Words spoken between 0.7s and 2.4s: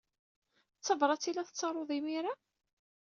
D tabṛat ay la tettarud imir-a?